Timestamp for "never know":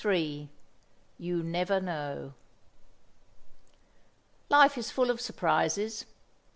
1.43-2.33